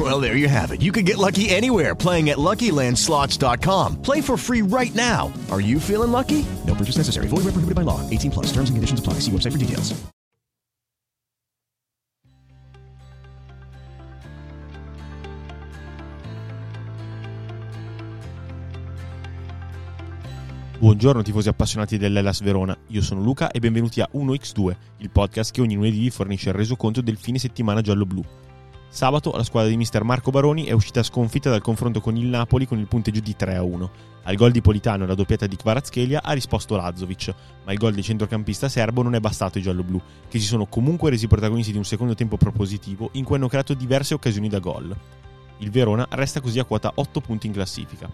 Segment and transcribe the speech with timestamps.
[0.00, 0.80] Well, there you have it.
[0.80, 4.00] You can get lucky anywhere playing at LuckyLandSlots.com.
[4.00, 5.30] Play for free right now.
[5.50, 6.46] Are you feeling lucky?
[6.66, 7.26] No purchase necessary.
[7.28, 8.00] Void where prohibited by law.
[8.08, 8.46] 18 plus.
[8.46, 9.20] Terms and conditions apply.
[9.20, 9.92] See website for details.
[20.78, 25.60] Buongiorno tifosi appassionati dell'Ellas Verona, io sono Luca e benvenuti a 1x2, il podcast che
[25.60, 28.24] ogni lunedì vi fornisce il resoconto del fine settimana giallo-blu.
[28.92, 32.66] Sabato la squadra di mister Marco Baroni è uscita sconfitta dal confronto con il Napoli
[32.66, 33.88] con il punteggio di 3-1.
[34.24, 37.32] Al gol di Politano e alla doppietta di Kvaratskhelia ha risposto Lazovic,
[37.64, 41.10] ma il gol del centrocampista serbo non è bastato ai giallo-blu, che si sono comunque
[41.10, 44.94] resi protagonisti di un secondo tempo propositivo in cui hanno creato diverse occasioni da gol.
[45.58, 48.10] Il Verona resta così a quota 8 punti in classifica.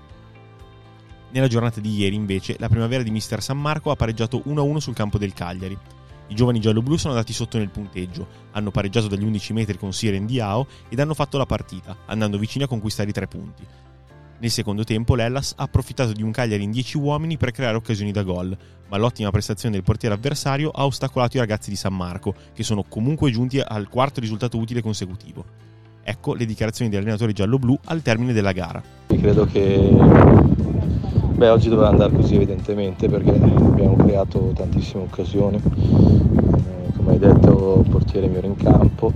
[1.30, 4.94] Nella giornata di ieri, invece, la primavera di Mister San Marco ha pareggiato 1-1 sul
[4.94, 5.78] campo del Cagliari.
[6.28, 10.26] I giovani gialloblu sono andati sotto nel punteggio, hanno pareggiato dagli 11 metri con Siren
[10.26, 13.64] Diao ed hanno fatto la partita, andando vicini a conquistare i tre punti.
[14.38, 18.10] Nel secondo tempo l'Ellas ha approfittato di un Cagliari in 10 uomini per creare occasioni
[18.10, 18.56] da gol,
[18.88, 22.82] ma l'ottima prestazione del portiere avversario ha ostacolato i ragazzi di San Marco, che sono
[22.82, 25.44] comunque giunti al quarto risultato utile consecutivo.
[26.02, 28.82] Ecco le dichiarazioni degli allenatori gialloblu al termine della gara.
[29.06, 30.44] Credo che
[31.36, 35.60] Beh, oggi doveva andare così evidentemente perché abbiamo creato tantissime occasioni.
[37.18, 39.10] Detto, portiere mio in campo,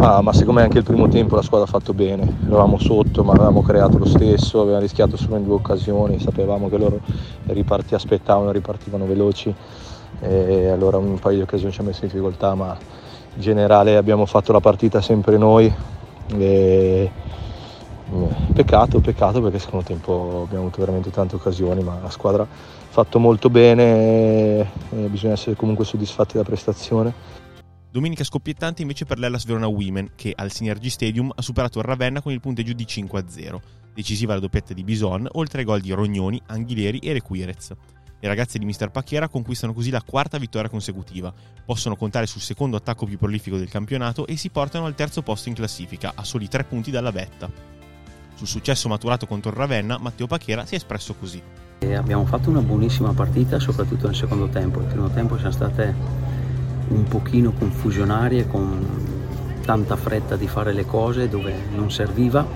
[0.00, 2.38] ah, ma secondo me anche il primo tempo la squadra ha fatto bene.
[2.46, 6.76] Eravamo sotto, ma avevamo creato lo stesso, avevamo rischiato solo in due occasioni, sapevamo che
[6.76, 7.00] loro
[7.46, 9.54] riparti, aspettavano, ripartivano veloci
[10.20, 12.76] e allora un paio di occasioni ci ha messo in difficoltà, ma
[13.34, 15.72] in generale abbiamo fatto la partita sempre noi.
[16.36, 17.10] E
[18.54, 22.46] Peccato, peccato perché secondo tempo abbiamo avuto veramente tante occasioni, ma la squadra ha
[22.88, 24.66] fatto molto bene
[25.08, 27.12] bisogna essere comunque soddisfatti della prestazione.
[27.90, 32.22] Domenica scoppiettante invece per l'Ellas Verona Women che al Synergy Stadium ha superato il Ravenna
[32.22, 33.60] con il punteggio di 5-0.
[33.94, 37.72] Decisiva la doppietta di Bison, oltre ai gol di Rognoni, Anghileri e Requirez.
[38.20, 41.32] Le ragazze di Mister Pacchiera conquistano così la quarta vittoria consecutiva,
[41.64, 45.48] possono contare sul secondo attacco più prolifico del campionato e si portano al terzo posto
[45.48, 47.76] in classifica, a soli tre punti dalla vetta.
[48.38, 51.42] Sul successo maturato contro il Ravenna, Matteo Pachera si è espresso così.
[51.80, 54.78] E abbiamo fatto una buonissima partita, soprattutto nel secondo tempo.
[54.78, 55.92] Il primo tempo siamo state
[56.90, 58.86] un pochino confusionarie, con
[59.62, 62.46] tanta fretta di fare le cose dove non serviva,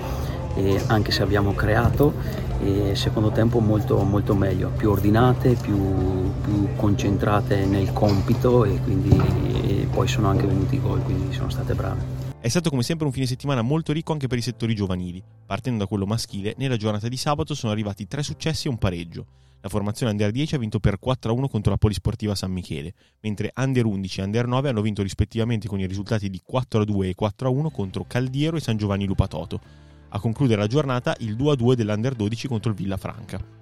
[0.87, 2.15] anche se abbiamo creato.
[2.63, 9.21] E secondo tempo molto, molto meglio, più ordinate, più, più concentrate nel compito e quindi
[9.67, 12.22] e poi sono anche venuti i gol, quindi sono state brave.
[12.43, 15.23] È stato come sempre un fine settimana molto ricco anche per i settori giovanili.
[15.47, 19.27] Partendo da quello maschile, nella giornata di sabato sono arrivati tre successi e un pareggio.
[19.61, 23.85] La formazione Under 10 ha vinto per 4-1 contro la Polisportiva San Michele, mentre Under
[23.85, 28.05] 11 e Under 9 hanno vinto rispettivamente con i risultati di 4-2 e 4-1 contro
[28.09, 29.61] Caldiero e San Giovanni Lupatoto.
[30.09, 33.62] A concludere la giornata il 2-2 dell'Under 12 contro il Villafranca.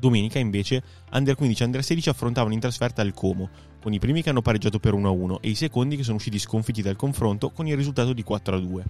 [0.00, 3.50] Domenica invece Under 15 e Under 16 affrontavano in trasferta il Como,
[3.80, 6.80] con i primi che hanno pareggiato per 1-1 e i secondi che sono usciti sconfitti
[6.80, 8.82] dal confronto con il risultato di 4-2.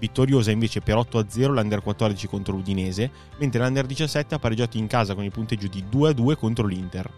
[0.00, 5.14] Vittoriosa invece per 8-0 l'Under 14 contro l'Udinese, mentre l'Under 17 ha pareggiato in casa
[5.14, 7.10] con il punteggio di 2-2 contro l'Inter.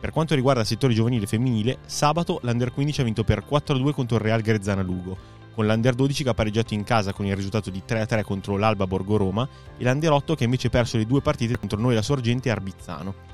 [0.00, 4.16] Per quanto riguarda il settore giovanile femminile, sabato l'Under 15 ha vinto per 4-2 contro
[4.16, 5.16] il Real Grezzana Lugo,
[5.54, 8.86] con l'Under 12 che ha pareggiato in casa con il risultato di 3-3 contro l'Alba
[8.86, 9.48] Borgo Roma
[9.78, 12.52] e l'Under 8 che ha invece perso le due partite contro noi la Sorgente e
[12.52, 13.32] Arbizzano.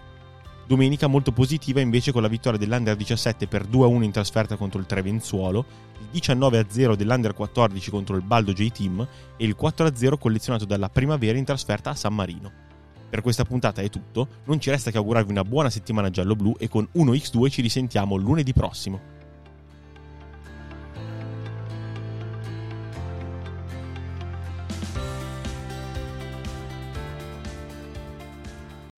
[0.66, 4.86] Domenica molto positiva invece con la vittoria dell'Under 17 per 2-1 in trasferta contro il
[4.86, 5.64] Trevenzuolo,
[5.98, 11.44] il 19-0 dell'Under 14 contro il Baldo J-Team e il 4-0 collezionato dalla Primavera in
[11.44, 12.69] trasferta a San Marino.
[13.10, 16.69] Per questa puntata è tutto, non ci resta che augurarvi una buona settimana giallo-blu e
[16.69, 19.19] con 1x2 ci risentiamo lunedì prossimo.